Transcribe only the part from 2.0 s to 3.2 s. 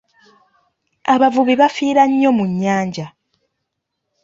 nnyo mu nnyanja.